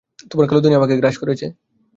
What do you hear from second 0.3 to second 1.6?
কালো দুনিয়া আমাকে গ্রাস করেছে।